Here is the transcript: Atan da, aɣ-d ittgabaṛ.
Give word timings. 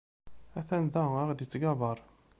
Atan 0.59 0.85
da, 0.93 1.03
aɣ-d 1.21 1.39
ittgabaṛ. 1.45 1.97